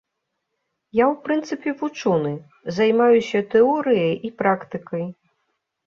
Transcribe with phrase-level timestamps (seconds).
[0.99, 2.33] Я ў прынцыпе вучоны,
[2.81, 5.11] займаюся тэорыяй і практыкай.